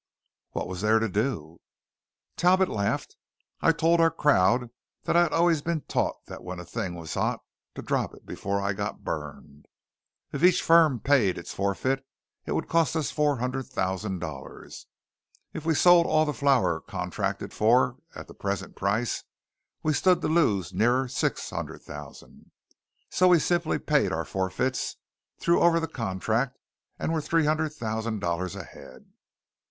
[0.53, 1.59] "What was there to do?"
[2.35, 3.17] Talbot laughed.
[3.61, 4.71] "I told our crowd
[5.03, 7.41] that I had always been taught that when a thing was hot,
[7.75, 9.67] to drop it before I got burned.
[10.31, 12.03] If each firm paid its forfeit
[12.47, 14.87] it would cost us four hundred thousand dollars.
[15.53, 19.23] If we sold all the flour contracted for at the present price,
[19.83, 22.49] we stood to lose nearer six hundred thousand.
[23.11, 24.95] So we simply paid our forfeits,
[25.37, 26.57] threw over the contract,
[26.97, 29.05] and were three hundred thousand ahead."